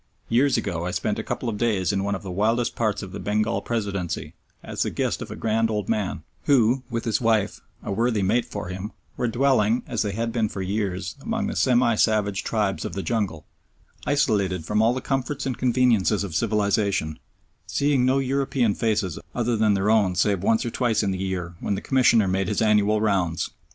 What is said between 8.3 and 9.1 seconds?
for him